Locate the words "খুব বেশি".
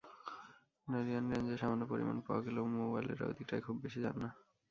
3.63-3.99